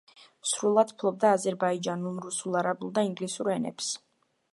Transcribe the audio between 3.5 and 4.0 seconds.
ენებს.